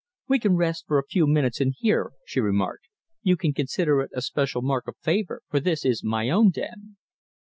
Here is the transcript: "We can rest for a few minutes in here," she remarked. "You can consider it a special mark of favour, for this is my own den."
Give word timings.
"We 0.27 0.39
can 0.39 0.55
rest 0.55 0.85
for 0.87 0.97
a 0.97 1.05
few 1.05 1.27
minutes 1.27 1.61
in 1.61 1.73
here," 1.77 2.13
she 2.25 2.39
remarked. 2.39 2.85
"You 3.21 3.37
can 3.37 3.53
consider 3.53 4.01
it 4.01 4.09
a 4.15 4.23
special 4.23 4.63
mark 4.63 4.87
of 4.87 4.97
favour, 4.97 5.43
for 5.47 5.59
this 5.59 5.85
is 5.85 6.03
my 6.03 6.27
own 6.31 6.49
den." 6.49 6.97